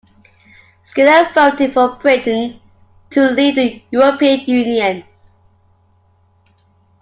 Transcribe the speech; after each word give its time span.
Skinner 0.83 1.31
voted 1.31 1.75
for 1.75 1.89
Britain 1.97 2.59
to 3.11 3.21
leave 3.29 3.53
the 3.53 3.83
European 3.91 4.39
Union. 4.49 5.03